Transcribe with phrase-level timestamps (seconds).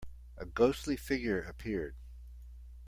[0.35, 1.95] A ghostly figure appeared.